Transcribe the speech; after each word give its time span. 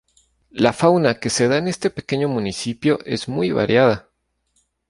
La 0.51 0.73
fauna 0.73 1.13
que 1.19 1.29
se 1.29 1.47
da 1.47 1.59
en 1.59 1.67
este 1.67 1.91
pequeño 1.91 2.27
municipio 2.27 2.97
es 3.05 3.27
muy 3.27 3.51
variada. 3.51 4.09